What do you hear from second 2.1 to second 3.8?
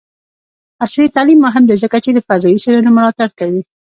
د فضايي څیړنو ملاتړ کوي.